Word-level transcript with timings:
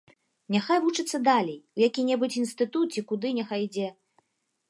Няхай 0.53 0.79
вучыцца 0.85 1.17
далей, 1.27 1.59
у 1.79 1.83
які-небудзь 1.87 2.39
інстытут 2.43 2.87
ці 2.97 3.01
куды 3.11 3.27
няхай 3.41 3.61
ідзе. 3.69 3.87